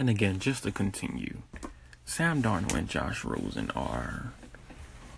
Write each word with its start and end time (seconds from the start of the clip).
And 0.00 0.08
again, 0.08 0.38
just 0.38 0.62
to 0.62 0.72
continue, 0.72 1.42
Sam 2.06 2.42
Darnold 2.42 2.72
and 2.72 2.88
Josh 2.88 3.22
Rosen 3.22 3.70
are 3.72 4.32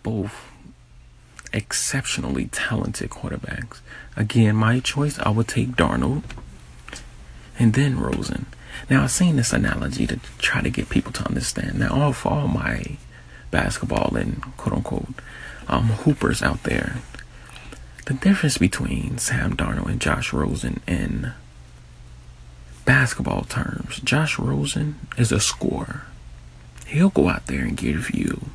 both 0.02 0.50
exceptionally 1.52 2.46
talented 2.46 3.10
quarterbacks. 3.10 3.78
Again, 4.16 4.56
my 4.56 4.80
choice, 4.80 5.20
I 5.20 5.30
would 5.30 5.46
take 5.46 5.76
Darnold 5.76 6.24
and 7.60 7.74
then 7.74 7.96
Rosen. 7.96 8.46
Now, 8.90 9.04
I've 9.04 9.12
seen 9.12 9.36
this 9.36 9.52
analogy 9.52 10.04
to 10.08 10.18
try 10.38 10.62
to 10.62 10.70
get 10.70 10.88
people 10.88 11.12
to 11.12 11.28
understand. 11.28 11.78
Now, 11.78 11.94
all 11.94 12.12
for 12.12 12.32
all 12.32 12.48
my 12.48 12.96
basketball 13.52 14.16
and 14.16 14.42
quote 14.56 14.74
unquote 14.78 15.14
um, 15.68 15.90
hoopers 15.90 16.42
out 16.42 16.64
there, 16.64 16.96
the 18.06 18.14
difference 18.14 18.58
between 18.58 19.18
Sam 19.18 19.56
Darnold 19.56 19.86
and 19.86 20.00
Josh 20.00 20.32
Rosen 20.32 20.80
in 20.88 21.34
basketball 22.84 23.42
terms, 23.44 24.00
Josh 24.00 24.38
Rosen 24.38 24.98
is 25.16 25.32
a 25.32 25.40
scorer. 25.40 26.02
He'll 26.86 27.10
go 27.10 27.28
out 27.28 27.46
there 27.46 27.62
and 27.62 27.76
give 27.76 28.10
you 28.10 28.50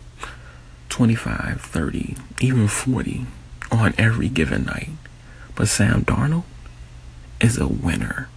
25, 0.90 1.62
30, 1.62 2.16
even 2.42 2.68
40 2.68 3.26
on 3.72 3.94
every 3.98 4.30
given 4.30 4.66
night. 4.66 4.90
But 5.56 5.68
Sam 5.68 6.04
Darnold 6.04 6.44
is 7.42 7.58
a 7.58 7.68
winner. 7.68 8.30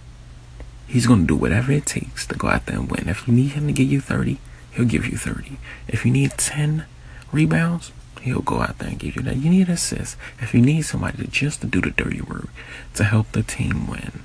He's 0.87 1.07
going 1.07 1.21
to 1.21 1.27
do 1.27 1.35
whatever 1.35 1.71
it 1.71 1.85
takes 1.85 2.25
to 2.27 2.35
go 2.35 2.47
out 2.49 2.65
there 2.65 2.77
and 2.77 2.89
win. 2.89 3.07
If 3.07 3.27
you 3.27 3.33
need 3.33 3.51
him 3.51 3.67
to 3.67 3.73
give 3.73 3.91
you 3.91 4.01
30, 4.01 4.37
he'll 4.71 4.85
give 4.85 5.05
you 5.05 5.17
30. 5.17 5.57
If 5.87 6.05
you 6.05 6.11
need 6.11 6.31
10 6.31 6.85
rebounds, 7.31 7.91
he'll 8.21 8.41
go 8.41 8.61
out 8.61 8.77
there 8.79 8.89
and 8.89 8.99
give 8.99 9.15
you 9.15 9.21
that. 9.23 9.37
You 9.37 9.49
need 9.49 9.69
assists. 9.69 10.17
If 10.39 10.53
you 10.53 10.61
need 10.61 10.81
somebody 10.81 11.23
to 11.23 11.27
just 11.29 11.61
to 11.61 11.67
do 11.67 11.81
the 11.81 11.91
dirty 11.91 12.21
work 12.21 12.49
to 12.95 13.03
help 13.03 13.31
the 13.31 13.43
team 13.43 13.87
win, 13.87 14.23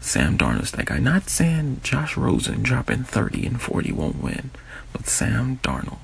Sam 0.00 0.38
Darnold's 0.38 0.72
that 0.72 0.86
guy. 0.86 0.98
Not 0.98 1.28
saying 1.28 1.80
Josh 1.82 2.16
Rosen 2.16 2.62
dropping 2.62 3.04
30 3.04 3.46
and 3.46 3.60
40 3.60 3.92
won't 3.92 4.22
win, 4.22 4.50
but 4.92 5.06
Sam 5.06 5.58
Darnold 5.62 5.98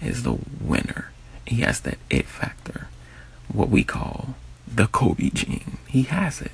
is 0.00 0.22
the 0.22 0.38
winner. 0.60 1.10
He 1.46 1.62
has 1.62 1.80
that 1.80 1.98
it 2.08 2.26
factor, 2.26 2.88
what 3.52 3.70
we 3.70 3.82
call 3.82 4.34
the 4.72 4.86
Kobe 4.86 5.30
gene. 5.30 5.78
He 5.88 6.02
has 6.02 6.40
it. 6.40 6.52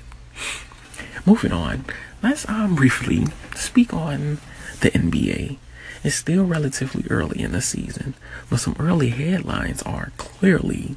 Moving 1.25 1.51
on, 1.51 1.85
let's 2.23 2.47
um 2.49 2.75
briefly 2.75 3.27
speak 3.55 3.93
on 3.93 4.39
the 4.79 4.91
NBA. 4.91 5.57
It's 6.03 6.15
still 6.15 6.45
relatively 6.45 7.05
early 7.09 7.41
in 7.41 7.51
the 7.51 7.61
season, 7.61 8.13
but 8.49 8.59
some 8.59 8.75
early 8.79 9.09
headlines 9.09 9.81
are 9.83 10.11
clearly 10.17 10.95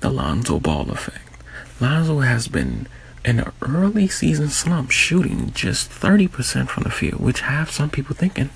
the 0.00 0.10
Lonzo 0.10 0.58
Ball 0.58 0.90
effect. 0.90 1.20
Lonzo 1.80 2.20
has 2.20 2.48
been 2.48 2.86
an 3.24 3.50
early 3.62 4.08
season 4.08 4.48
slump, 4.48 4.90
shooting 4.90 5.52
just 5.52 5.90
30% 5.90 6.68
from 6.68 6.82
the 6.82 6.90
field, 6.90 7.20
which 7.20 7.40
have 7.40 7.70
some 7.70 7.90
people 7.90 8.14
thinking, 8.14 8.50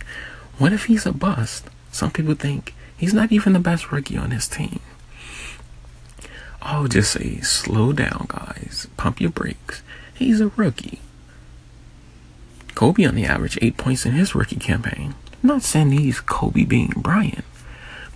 what 0.58 0.72
if 0.72 0.84
he's 0.84 1.06
a 1.06 1.12
bust? 1.12 1.68
Some 1.90 2.10
people 2.10 2.34
think 2.34 2.74
he's 2.96 3.14
not 3.14 3.32
even 3.32 3.52
the 3.52 3.58
best 3.58 3.90
rookie 3.90 4.18
on 4.18 4.30
his 4.30 4.48
team. 4.48 4.80
I'll 6.60 6.88
just 6.88 7.12
say, 7.12 7.40
slow 7.40 7.92
down, 7.92 8.26
guys. 8.28 8.88
Pump 8.96 9.20
your 9.20 9.30
brakes. 9.30 9.82
He's 10.14 10.40
a 10.40 10.48
rookie. 10.48 11.00
Kobe 12.74 13.04
on 13.04 13.14
the 13.14 13.24
average, 13.24 13.58
eight 13.62 13.76
points 13.76 14.04
in 14.04 14.12
his 14.12 14.34
rookie 14.34 14.56
campaign. 14.56 15.14
Not 15.42 15.62
saying 15.62 15.92
he's 15.92 16.20
Kobe 16.20 16.64
Bean 16.64 16.92
Bryant, 16.96 17.44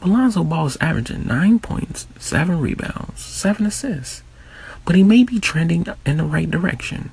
but 0.00 0.08
Lonzo 0.08 0.42
Ball 0.45 0.67
is 0.67 0.77
averaging 0.80 1.27
nine 1.27 1.61
points, 1.61 2.06
seven 2.19 2.61
rebounds, 2.61 3.20
seven 3.20 3.67
assists. 3.67 4.23
But 4.85 4.97
he 4.97 5.03
may 5.03 5.25
be 5.25 5.39
trending 5.39 5.87
in 6.05 6.17
the 6.17 6.25
right 6.25 6.51
direction. 6.51 7.13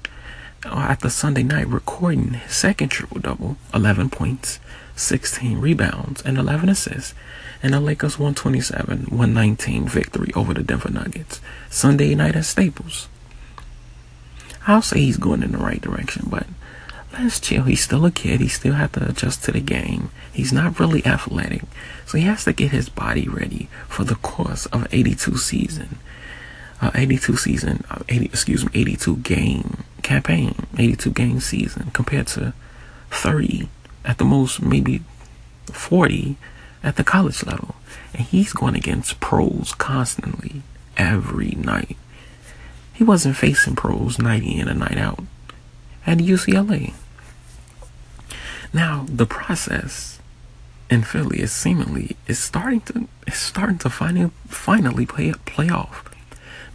Uh, 0.66 0.70
after 0.70 1.10
Sunday 1.10 1.44
night 1.44 1.68
recording 1.68 2.34
his 2.34 2.54
second 2.54 2.90
triple 2.90 3.20
double, 3.20 3.58
11 3.74 4.10
points, 4.10 4.60
16 4.96 5.60
rebounds, 5.60 6.22
and 6.22 6.38
11 6.38 6.68
assists, 6.68 7.14
in 7.62 7.72
the 7.72 7.80
Lakers 7.80 8.18
127 8.18 9.06
119 9.10 9.88
victory 9.88 10.32
over 10.36 10.54
the 10.54 10.64
Denver 10.64 10.90
Nuggets. 10.90 11.42
Sunday 11.70 12.16
night 12.16 12.36
at 12.36 12.46
Staples. 12.46 13.08
I'll 14.68 14.82
say 14.82 15.00
he's 15.00 15.18
going 15.18 15.44
in 15.44 15.52
the 15.52 15.58
right 15.58 15.82
direction, 15.82 16.28
but 16.30 16.46
let's 17.14 17.40
chill. 17.40 17.64
He's 17.64 17.82
still 17.82 18.06
a 18.06 18.12
kid. 18.12 18.40
He 18.40 18.48
still 18.48 18.74
has 18.74 18.92
to 18.92 19.10
adjust 19.10 19.44
to 19.46 19.52
the 19.52 19.62
game. 19.62 20.12
He's 20.32 20.54
not 20.54 20.80
really 20.80 21.06
athletic, 21.06 21.64
so 22.06 22.18
he 22.18 22.26
has 22.26 22.44
to 22.46 22.54
get 22.54 22.72
his 22.72 22.90
body 22.90 23.28
ready 23.28 23.70
for 23.88 24.04
the 24.04 24.16
course 24.16 24.66
of 24.68 24.88
82 24.94 25.38
season. 25.38 26.00
Uh, 26.82 26.92
82 26.96 27.36
season, 27.36 27.84
uh, 27.92 28.00
80, 28.08 28.26
excuse 28.26 28.64
me, 28.64 28.72
82 28.74 29.18
game 29.18 29.84
campaign, 30.02 30.66
82 30.78 31.12
game 31.12 31.40
season 31.42 31.92
compared 31.92 32.28
to 32.28 32.54
30 33.12 33.68
at 34.06 34.18
the 34.18 34.24
most, 34.24 34.62
maybe 34.62 35.02
40 35.66 36.38
at 36.82 36.96
the 36.96 37.04
college 37.04 37.46
level. 37.46 37.76
And 38.14 38.24
he's 38.24 38.54
going 38.54 38.76
against 38.76 39.20
pros 39.20 39.74
constantly 39.78 40.62
every 40.98 41.52
night. 41.52 41.98
He 42.94 43.04
wasn't 43.04 43.38
facing 43.38 43.76
pros 43.76 44.20
night 44.20 44.44
in 44.44 44.68
and 44.68 44.80
night 44.80 44.98
out 44.98 45.24
at 46.06 46.18
UCLA. 46.18 46.94
Now 48.74 49.06
the 49.08 49.26
process 49.26 50.20
in 50.90 51.04
Philly 51.04 51.40
is 51.40 51.52
seemingly 51.52 52.18
is 52.28 52.40
starting 52.40 52.82
to 52.82 53.08
is 53.28 53.36
starting 53.36 53.78
to 53.80 53.90
finally 53.90 54.32
finally 54.48 55.06
play 55.06 55.32
play 55.46 55.70
off. 55.70 56.09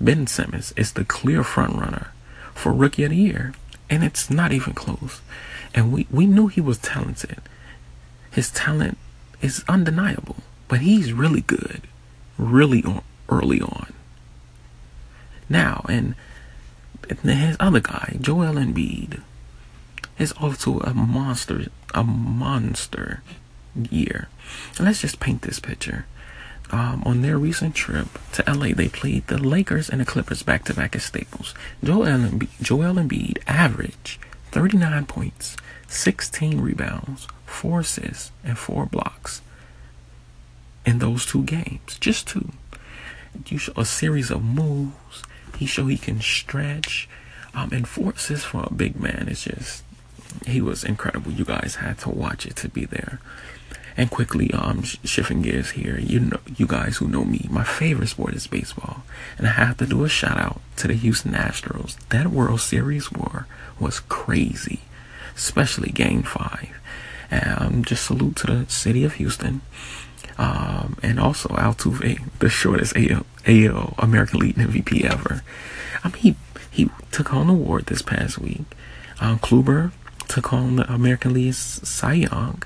Ben 0.04 0.26
Simmons 0.26 0.74
is 0.76 0.92
the 0.92 1.04
clear 1.04 1.42
front 1.42 1.76
runner 1.76 2.08
for 2.54 2.74
Rookie 2.74 3.04
of 3.04 3.10
the 3.10 3.16
Year, 3.16 3.54
and 3.88 4.04
it's 4.04 4.28
not 4.28 4.52
even 4.52 4.74
close. 4.74 5.22
And 5.74 5.92
we 5.92 6.06
we 6.10 6.26
knew 6.26 6.46
he 6.48 6.60
was 6.60 6.76
talented. 6.76 7.40
His 8.30 8.50
talent 8.50 8.98
is 9.40 9.64
undeniable, 9.66 10.36
but 10.68 10.80
he's 10.80 11.14
really 11.14 11.40
good, 11.40 11.82
really 12.36 12.84
on, 12.84 13.02
early 13.30 13.62
on. 13.62 13.94
Now, 15.48 15.86
and 15.88 16.14
his 17.22 17.56
other 17.58 17.80
guy, 17.80 18.18
Joel 18.20 18.54
Embiid, 18.54 19.22
is 20.18 20.32
also 20.32 20.80
a 20.80 20.92
monster, 20.92 21.66
a 21.94 22.04
monster 22.04 23.22
year. 23.90 24.28
let's 24.78 25.00
just 25.00 25.18
paint 25.18 25.42
this 25.42 25.60
picture. 25.60 26.04
Um, 26.70 27.02
on 27.04 27.22
their 27.22 27.38
recent 27.38 27.74
trip 27.74 28.08
to 28.32 28.44
LA, 28.52 28.74
they 28.74 28.88
played 28.88 29.26
the 29.26 29.38
Lakers 29.38 29.88
and 29.88 30.00
the 30.00 30.04
Clippers 30.04 30.42
back 30.42 30.64
to 30.64 30.74
back 30.74 30.96
at 30.96 31.02
Staples. 31.02 31.54
Joel 31.82 32.06
Embiid, 32.06 32.48
Joel 32.60 32.94
Embiid 32.94 33.38
averaged 33.46 34.18
39 34.50 35.06
points, 35.06 35.56
16 35.88 36.60
rebounds, 36.60 37.28
4 37.46 37.80
assists, 37.80 38.32
and 38.42 38.58
4 38.58 38.86
blocks 38.86 39.42
in 40.84 40.98
those 40.98 41.26
two 41.26 41.42
games. 41.44 41.98
Just 42.00 42.28
two. 42.28 42.52
You 43.46 43.58
show 43.58 43.72
a 43.76 43.84
series 43.84 44.30
of 44.30 44.44
moves. 44.44 45.22
He 45.56 45.66
showed 45.66 45.88
he 45.88 45.98
can 45.98 46.20
stretch. 46.20 47.08
Um, 47.54 47.70
and 47.72 47.86
four 47.86 48.12
assists 48.12 48.44
for 48.44 48.64
a 48.64 48.72
big 48.72 48.98
man 48.98 49.28
is 49.28 49.44
just 49.44 49.84
he 50.46 50.60
was 50.60 50.82
incredible. 50.84 51.30
You 51.32 51.44
guys 51.44 51.76
had 51.76 51.98
to 52.00 52.10
watch 52.10 52.46
it 52.46 52.56
to 52.56 52.68
be 52.68 52.84
there. 52.84 53.20
And 53.96 54.10
quickly, 54.10 54.50
um, 54.52 54.82
shifting 54.82 55.42
gears 55.42 55.70
here, 55.72 55.98
you 55.98 56.18
know, 56.20 56.40
you 56.56 56.66
guys 56.66 56.96
who 56.96 57.06
know 57.06 57.24
me, 57.24 57.46
my 57.48 57.62
favorite 57.62 58.08
sport 58.08 58.34
is 58.34 58.48
baseball, 58.48 59.04
and 59.38 59.46
I 59.46 59.50
have 59.50 59.76
to 59.76 59.86
do 59.86 60.02
a 60.04 60.08
shout 60.08 60.36
out 60.36 60.60
to 60.76 60.88
the 60.88 60.94
Houston 60.94 61.32
Astros. 61.32 61.96
That 62.08 62.28
World 62.28 62.60
Series 62.60 63.12
war 63.12 63.46
was 63.78 64.00
crazy, 64.00 64.80
especially 65.36 65.92
Game 65.92 66.24
Five. 66.24 66.74
And 67.30 67.58
um, 67.58 67.84
just 67.84 68.04
salute 68.04 68.36
to 68.36 68.46
the 68.48 68.70
city 68.70 69.04
of 69.04 69.14
Houston, 69.14 69.60
um, 70.38 70.96
and 71.02 71.20
also 71.20 71.48
Altuve, 71.50 72.20
the 72.40 72.48
shortest 72.48 72.96
AL, 72.96 73.24
AL 73.46 73.94
American 73.98 74.40
League 74.40 74.56
MVP 74.56 75.04
ever. 75.04 75.42
I 76.02 76.08
mean, 76.08 76.16
he 76.16 76.36
he 76.70 76.90
took 77.12 77.28
home 77.28 77.46
the 77.46 77.52
award 77.52 77.86
this 77.86 78.02
past 78.02 78.38
week. 78.38 78.64
Um, 79.20 79.38
Kluber 79.38 79.92
took 80.26 80.48
home 80.48 80.76
the 80.76 80.92
American 80.92 81.32
League 81.34 81.54
Cy 81.54 82.12
Young 82.14 82.62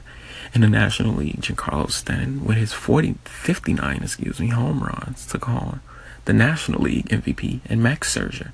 in 0.54 0.60
the 0.60 0.68
National 0.68 1.14
League. 1.14 1.40
Giancarlo 1.40 1.90
Stanton, 1.90 2.44
with 2.44 2.56
his 2.56 2.72
40, 2.72 3.16
59, 3.24 4.02
excuse 4.02 4.40
me, 4.40 4.48
home 4.48 4.80
runs, 4.82 5.26
took 5.26 5.44
home 5.44 5.80
the 6.24 6.32
National 6.32 6.82
League 6.82 7.08
MVP, 7.08 7.60
and 7.66 7.82
Max 7.82 8.14
Scherzer 8.14 8.52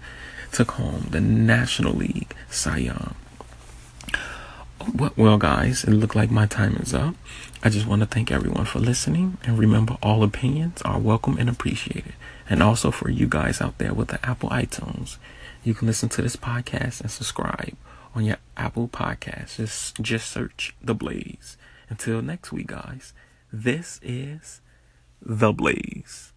took 0.53 0.73
home 0.73 1.09
the 1.11 1.21
National 1.21 1.93
League 1.93 2.33
Cy 2.49 2.79
Young. 2.79 3.17
Well, 5.17 5.39
guys, 5.39 5.83
it 5.83 5.91
looked 5.91 6.15
like 6.15 6.31
my 6.31 6.47
time 6.47 6.77
is 6.77 6.95
up. 6.95 7.17
I 7.65 7.71
just 7.71 7.87
want 7.87 8.03
to 8.03 8.07
thank 8.07 8.31
everyone 8.31 8.67
for 8.67 8.79
listening. 8.79 9.39
And 9.43 9.59
remember, 9.59 9.97
all 10.03 10.23
opinions 10.23 10.83
are 10.83 10.99
welcome 11.01 11.39
and 11.39 11.49
appreciated. 11.49 12.13
And 12.49 12.63
also 12.63 12.91
for 12.91 13.11
you 13.11 13.27
guys 13.27 13.61
out 13.61 13.79
there 13.79 13.95
with 13.95 14.09
the 14.09 14.25
Apple 14.25 14.51
iTunes, 14.51 15.17
you 15.65 15.75
can 15.75 15.89
listen 15.89 16.11
to 16.11 16.23
this 16.23 16.37
podcast 16.37 17.01
and 17.01 17.11
subscribe 17.11 17.75
on 18.15 18.25
your 18.25 18.37
Apple 18.57 18.87
podcast. 18.89 19.57
Just, 19.57 20.01
just 20.01 20.31
search 20.31 20.77
The 20.83 20.95
Blaze. 20.95 21.57
Until 21.89 22.23
next 22.23 22.53
week, 22.53 22.69
guys, 22.69 23.15
this 23.53 23.99
is 24.03 24.61
The 25.23 25.53
Blaze. 25.53 26.34